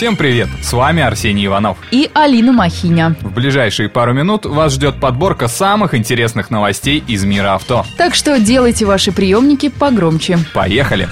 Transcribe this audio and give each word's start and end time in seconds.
Всем 0.00 0.16
привет! 0.16 0.48
С 0.62 0.72
вами 0.72 1.02
Арсений 1.02 1.44
Иванов. 1.44 1.76
И 1.90 2.10
Алина 2.14 2.52
Махиня. 2.52 3.16
В 3.20 3.34
ближайшие 3.34 3.90
пару 3.90 4.14
минут 4.14 4.46
вас 4.46 4.72
ждет 4.72 4.98
подборка 4.98 5.46
самых 5.46 5.94
интересных 5.94 6.50
новостей 6.50 7.04
из 7.06 7.22
мира 7.26 7.52
авто. 7.52 7.84
Так 7.98 8.14
что 8.14 8.40
делайте 8.40 8.86
ваши 8.86 9.12
приемники 9.12 9.68
погромче. 9.68 10.38
Поехали! 10.54 11.06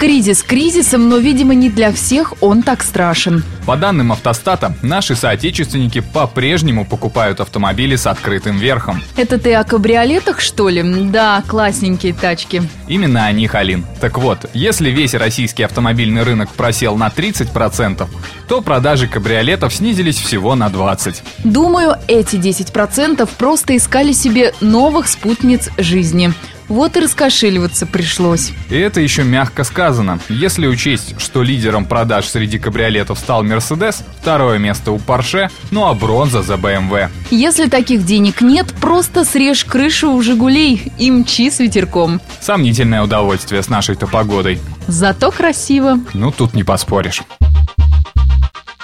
Кризис 0.00 0.42
кризисом, 0.42 1.10
но, 1.10 1.18
видимо, 1.18 1.54
не 1.54 1.68
для 1.68 1.92
всех 1.92 2.32
он 2.40 2.62
так 2.62 2.82
страшен. 2.82 3.44
По 3.66 3.76
данным 3.76 4.12
автостата, 4.12 4.74
наши 4.80 5.14
соотечественники 5.14 6.00
по-прежнему 6.00 6.86
покупают 6.86 7.38
автомобили 7.38 7.96
с 7.96 8.06
открытым 8.06 8.56
верхом. 8.56 9.02
Это 9.18 9.36
ты 9.36 9.52
о 9.52 9.62
кабриолетах, 9.62 10.40
что 10.40 10.70
ли? 10.70 10.82
Да, 11.10 11.44
классненькие 11.46 12.14
тачки. 12.14 12.62
Именно 12.88 13.26
о 13.26 13.32
них, 13.32 13.54
Алин. 13.54 13.84
Так 14.00 14.16
вот, 14.16 14.48
если 14.54 14.88
весь 14.88 15.12
российский 15.12 15.64
автомобильный 15.64 16.22
рынок 16.22 16.48
просел 16.48 16.96
на 16.96 17.08
30%, 17.08 18.08
то 18.48 18.62
продажи 18.62 19.06
кабриолетов 19.06 19.74
снизились 19.74 20.18
всего 20.18 20.54
на 20.54 20.68
20%. 20.68 21.16
Думаю, 21.44 21.96
эти 22.08 22.36
10% 22.36 23.28
просто 23.36 23.76
искали 23.76 24.12
себе 24.12 24.54
новых 24.62 25.08
спутниц 25.08 25.68
жизни. 25.76 26.32
Вот 26.70 26.96
и 26.96 27.00
раскошеливаться 27.00 27.84
пришлось. 27.84 28.52
И 28.70 28.76
это 28.76 29.00
еще 29.00 29.24
мягко 29.24 29.64
сказано. 29.64 30.20
Если 30.28 30.68
учесть, 30.68 31.20
что 31.20 31.42
лидером 31.42 31.84
продаж 31.84 32.26
среди 32.26 32.60
кабриолетов 32.60 33.18
стал 33.18 33.44
Mercedes, 33.44 33.96
второе 34.20 34.58
место 34.58 34.92
у 34.92 34.98
Porsche, 34.98 35.50
ну 35.72 35.86
а 35.88 35.94
бронза 35.94 36.42
за 36.42 36.54
BMW. 36.54 37.08
Если 37.32 37.68
таких 37.68 38.04
денег 38.04 38.40
нет, 38.40 38.72
просто 38.80 39.24
срежь 39.24 39.64
крышу 39.64 40.12
у 40.12 40.22
«Жигулей» 40.22 40.92
и 40.96 41.10
мчи 41.10 41.50
с 41.50 41.58
ветерком. 41.58 42.20
Сомнительное 42.40 43.02
удовольствие 43.02 43.62
с 43.64 43.68
нашей-то 43.68 44.06
погодой. 44.06 44.60
Зато 44.86 45.32
красиво. 45.32 45.98
Ну, 46.14 46.30
тут 46.30 46.54
не 46.54 46.62
поспоришь. 46.62 47.22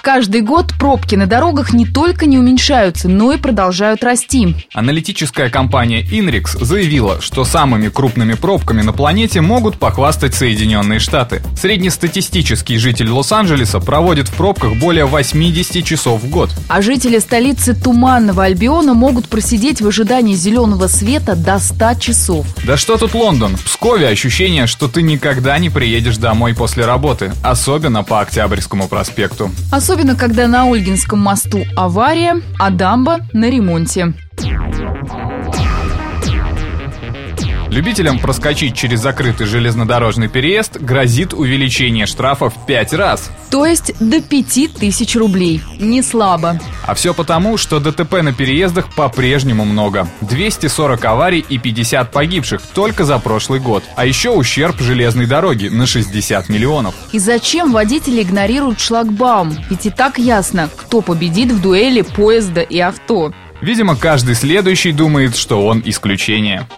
Каждый 0.06 0.42
год 0.42 0.72
пробки 0.78 1.16
на 1.16 1.26
дорогах 1.26 1.72
не 1.72 1.84
только 1.84 2.26
не 2.26 2.38
уменьшаются, 2.38 3.08
но 3.08 3.32
и 3.32 3.38
продолжают 3.38 4.04
расти. 4.04 4.54
Аналитическая 4.72 5.50
компания 5.50 6.00
Inrix 6.00 6.64
заявила, 6.64 7.20
что 7.20 7.44
самыми 7.44 7.88
крупными 7.88 8.34
пробками 8.34 8.82
на 8.82 8.92
планете 8.92 9.40
могут 9.40 9.80
похвастать 9.80 10.32
Соединенные 10.32 11.00
Штаты. 11.00 11.42
Среднестатистический 11.60 12.78
житель 12.78 13.10
Лос-Анджелеса 13.10 13.80
проводит 13.80 14.28
в 14.28 14.34
пробках 14.34 14.76
более 14.76 15.06
80 15.06 15.84
часов 15.84 16.22
в 16.22 16.30
год. 16.30 16.50
А 16.68 16.82
жители 16.82 17.18
столицы 17.18 17.74
Туманного 17.74 18.44
Альбиона 18.44 18.94
могут 18.94 19.28
просидеть 19.28 19.80
в 19.80 19.88
ожидании 19.88 20.36
зеленого 20.36 20.86
света 20.86 21.34
до 21.34 21.58
100 21.58 21.94
часов. 21.94 22.46
Да 22.64 22.76
что 22.76 22.96
тут 22.96 23.14
Лондон? 23.14 23.56
В 23.56 23.64
Пскове 23.64 24.06
ощущение, 24.06 24.68
что 24.68 24.86
ты 24.86 25.02
никогда 25.02 25.58
не 25.58 25.68
приедешь 25.68 26.18
домой 26.18 26.54
после 26.54 26.86
работы, 26.86 27.32
особенно 27.42 28.04
по 28.04 28.20
Октябрьскому 28.20 28.86
проспекту. 28.86 29.50
Особенно 29.72 29.95
Особенно, 29.96 30.14
когда 30.14 30.46
на 30.46 30.70
Ольгинском 30.70 31.20
мосту 31.20 31.64
авария, 31.74 32.42
а 32.58 32.68
дамба 32.68 33.20
на 33.32 33.48
ремонте. 33.48 34.12
Любителям 37.76 38.18
проскочить 38.18 38.74
через 38.74 39.00
закрытый 39.00 39.46
железнодорожный 39.46 40.28
переезд 40.28 40.78
грозит 40.80 41.34
увеличение 41.34 42.06
штрафа 42.06 42.48
в 42.48 42.64
5 42.64 42.94
раз. 42.94 43.30
То 43.50 43.66
есть 43.66 43.92
до 44.00 44.22
5000 44.22 45.16
рублей. 45.16 45.62
Не 45.78 46.00
слабо. 46.00 46.58
А 46.86 46.94
все 46.94 47.12
потому, 47.12 47.58
что 47.58 47.78
ДТП 47.78 48.22
на 48.22 48.32
переездах 48.32 48.94
по-прежнему 48.94 49.66
много. 49.66 50.08
240 50.22 51.04
аварий 51.04 51.44
и 51.46 51.58
50 51.58 52.10
погибших 52.12 52.62
только 52.62 53.04
за 53.04 53.18
прошлый 53.18 53.60
год. 53.60 53.84
А 53.94 54.06
еще 54.06 54.30
ущерб 54.30 54.80
железной 54.80 55.26
дороги 55.26 55.68
на 55.68 55.86
60 55.86 56.48
миллионов. 56.48 56.94
И 57.12 57.18
зачем 57.18 57.72
водители 57.72 58.22
игнорируют 58.22 58.80
шлагбаум? 58.80 59.54
Ведь 59.68 59.84
и 59.84 59.90
так 59.90 60.16
ясно, 60.16 60.70
кто 60.74 61.02
победит 61.02 61.52
в 61.52 61.60
дуэли 61.60 62.00
поезда 62.00 62.62
и 62.62 62.78
авто. 62.78 63.34
Видимо, 63.60 63.96
каждый 63.96 64.34
следующий 64.34 64.92
думает, 64.92 65.34
что 65.34 65.66
он 65.66 65.82
исключение. 65.84 66.68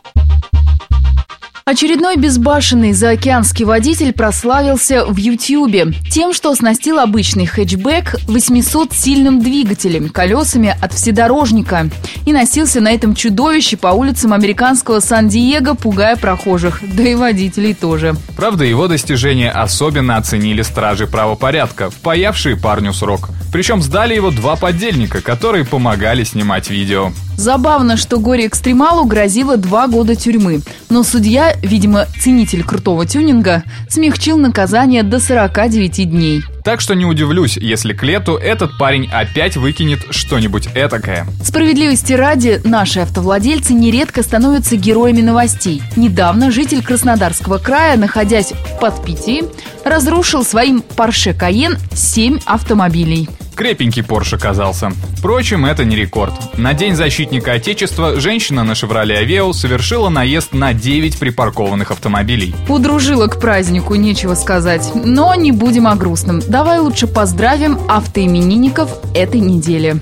Очередной 1.69 2.17
безбашенный 2.17 2.95
заокеанский 2.95 3.67
водитель 3.67 4.15
прославился 4.15 5.05
в 5.05 5.19
Ютьюбе 5.19 5.93
тем, 6.11 6.33
что 6.33 6.51
оснастил 6.51 6.99
обычный 6.99 7.45
хэтчбэк 7.45 8.27
800-сильным 8.27 9.43
двигателем, 9.43 10.09
колесами 10.09 10.75
от 10.81 10.95
вседорожника 10.95 11.91
и 12.25 12.33
носился 12.33 12.81
на 12.81 12.91
этом 12.91 13.15
чудовище 13.15 13.77
по 13.77 13.89
улицам 13.89 14.33
американского 14.33 15.01
Сан-Диего, 15.01 15.75
пугая 15.75 16.17
прохожих, 16.17 16.81
да 16.83 17.03
и 17.03 17.15
водителей 17.15 17.75
тоже. 17.75 18.17
Правда, 18.35 18.65
его 18.65 18.89
достижения 18.89 19.51
особенно 19.51 20.17
оценили 20.17 20.63
стражи 20.63 21.07
правопорядка, 21.07 21.91
впаявшие 21.91 22.57
парню 22.57 22.95
срок. 22.95 23.29
Причем 23.53 23.83
сдали 23.83 24.15
его 24.15 24.31
два 24.31 24.57
подельника, 24.57 25.21
которые 25.21 25.67
помогали 25.67 26.25
снимать 26.25 26.71
видео. 26.71 27.13
Забавно, 27.39 27.97
что 27.97 28.19
горе-экстремалу 28.19 29.05
грозило 29.05 29.57
два 29.57 29.87
года 29.87 30.17
тюрьмы. 30.17 30.61
Но 30.91 31.05
судья, 31.05 31.55
видимо, 31.63 32.07
ценитель 32.21 32.65
крутого 32.65 33.07
тюнинга, 33.07 33.63
смягчил 33.89 34.39
наказание 34.39 35.05
до 35.05 35.21
49 35.21 36.11
дней. 36.11 36.43
Так 36.65 36.81
что 36.81 36.95
не 36.95 37.05
удивлюсь, 37.05 37.57
если 37.57 37.93
к 37.93 38.03
лету 38.03 38.35
этот 38.35 38.77
парень 38.77 39.09
опять 39.13 39.57
выкинет 39.57 40.01
что-нибудь 40.11 40.69
этакое. 40.75 41.29
Справедливости 41.45 42.13
ради, 42.13 42.61
наши 42.65 42.99
автовладельцы 42.99 43.73
нередко 43.73 44.25
становятся 44.25 44.75
героями 44.75 45.21
новостей. 45.21 45.81
Недавно 45.95 46.51
житель 46.51 46.83
Краснодарского 46.83 47.59
края, 47.59 47.97
находясь 47.97 48.51
в 48.51 48.81
Подпитии, 48.81 49.45
разрушил 49.85 50.45
своим 50.45 50.83
Porsche 50.97 51.39
Cayenne 51.39 51.79
7 51.95 52.41
автомобилей. 52.47 53.29
Крепенький 53.59 54.05
Порш 54.05 54.35
оказался. 54.35 54.93
Впрочем, 55.17 55.67
это 55.67 55.85
не 55.85 55.97
рекорд. 55.97 56.33
На 56.57 56.75
День 56.75 56.95
защитника 56.95 57.55
Отечества 57.55 58.21
женщина 58.21 58.63
на 58.63 58.77
«Шевроле 58.77 59.19
Авео» 59.19 59.53
совершила 59.53 60.11
наезд 60.11 60.53
на 60.53 60.73
9 60.73 61.19
припаркованных 61.19 61.91
автомобилей. 61.91 62.55
Удружила 62.69 63.27
к 63.27 63.41
празднику, 63.41 63.97
нечего 63.97 64.35
сказать. 64.35 64.89
Но 64.95 65.35
не 65.35 65.51
будем 65.51 65.89
о 65.89 65.97
грустном. 65.97 66.41
Давай 66.47 66.79
лучше 66.79 67.09
поздравим 67.09 67.77
автоименинников 67.89 68.91
этой 69.13 69.41
недели. 69.41 70.01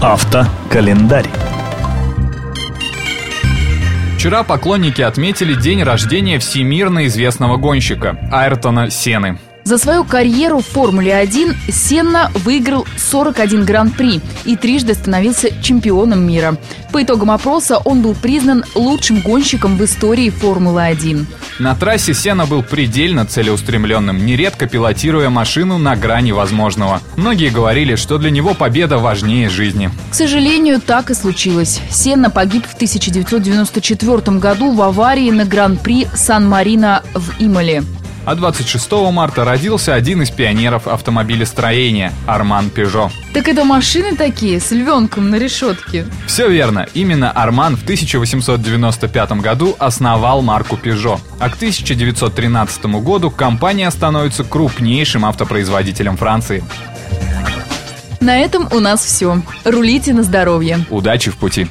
Автокалендарь. 0.00 1.28
Вчера 4.26 4.42
поклонники 4.42 5.02
отметили 5.02 5.54
день 5.54 5.84
рождения 5.84 6.40
всемирно 6.40 7.06
известного 7.06 7.58
гонщика 7.58 8.18
Айртона 8.32 8.90
Сены. 8.90 9.38
За 9.66 9.78
свою 9.78 10.04
карьеру 10.04 10.60
в 10.60 10.66
Формуле-1 10.66 11.72
Сенна 11.72 12.30
выиграл 12.36 12.86
41 12.96 13.64
гран-при 13.64 14.20
и 14.44 14.54
трижды 14.54 14.94
становился 14.94 15.50
чемпионом 15.60 16.24
мира. 16.24 16.56
По 16.92 17.02
итогам 17.02 17.32
опроса 17.32 17.78
он 17.78 18.00
был 18.00 18.14
признан 18.14 18.62
лучшим 18.76 19.20
гонщиком 19.22 19.76
в 19.76 19.84
истории 19.84 20.30
Формулы-1. 20.30 21.26
На 21.58 21.74
трассе 21.74 22.14
Сена 22.14 22.46
был 22.46 22.62
предельно 22.62 23.26
целеустремленным, 23.26 24.24
нередко 24.24 24.68
пилотируя 24.68 25.30
машину 25.30 25.78
на 25.78 25.96
грани 25.96 26.30
возможного. 26.30 27.00
Многие 27.16 27.50
говорили, 27.50 27.96
что 27.96 28.18
для 28.18 28.30
него 28.30 28.54
победа 28.54 28.98
важнее 28.98 29.48
жизни. 29.48 29.90
К 30.12 30.14
сожалению, 30.14 30.80
так 30.80 31.10
и 31.10 31.14
случилось. 31.14 31.80
Сенна 31.90 32.30
погиб 32.30 32.64
в 32.68 32.74
1994 32.74 34.38
году 34.38 34.70
в 34.70 34.80
аварии 34.80 35.32
на 35.32 35.44
Гран-при 35.44 36.06
Сан-Марино 36.14 37.02
в 37.14 37.32
Имале. 37.40 37.82
А 38.26 38.34
26 38.34 38.90
марта 39.12 39.44
родился 39.44 39.94
один 39.94 40.20
из 40.20 40.30
пионеров 40.30 40.88
автомобилестроения– 40.88 42.12
Арман 42.26 42.70
Пежо. 42.70 43.12
Так 43.32 43.46
это 43.46 43.62
машины 43.64 44.16
такие, 44.16 44.58
с 44.58 44.72
львенком 44.72 45.30
на 45.30 45.36
решетке? 45.36 46.06
Все 46.26 46.48
верно. 46.48 46.88
Именно 46.92 47.30
Арман 47.30 47.76
в 47.76 47.84
1895 47.84 49.30
году 49.34 49.76
основал 49.78 50.42
марку 50.42 50.74
Peugeot. 50.74 51.20
А 51.38 51.48
к 51.48 51.54
1913 51.54 52.86
году 52.86 53.30
компания 53.30 53.88
становится 53.92 54.42
крупнейшим 54.42 55.24
автопроизводителем 55.24 56.16
Франции. 56.16 56.64
На 58.20 58.38
этом 58.38 58.66
у 58.72 58.80
нас 58.80 59.04
все. 59.04 59.40
Рулите 59.64 60.12
на 60.12 60.24
здоровье. 60.24 60.84
Удачи 60.90 61.30
в 61.30 61.36
пути. 61.36 61.68